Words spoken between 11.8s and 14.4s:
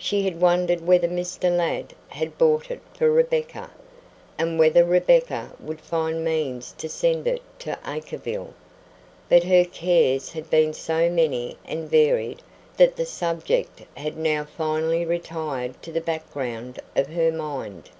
varied that the subject had